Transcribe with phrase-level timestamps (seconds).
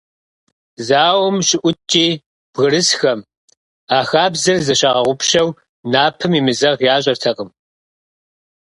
[0.87, 2.07] Зауэм щыӀуткӀи,
[2.53, 3.19] бгырысхэм,
[3.97, 5.49] а хабзэр зыщагъэгъупщэу,
[5.91, 7.49] напэм емызэгъ ящӀэртэкъым.